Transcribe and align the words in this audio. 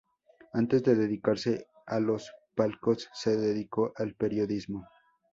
Antes 0.53 0.81
de 0.81 0.95
dedicarse 0.95 1.67
a 1.85 1.99
los 1.99 2.31
palcos 2.55 3.07
se 3.13 3.37
dedicó 3.37 3.93
al 3.97 4.15
periodismo. 4.15 4.87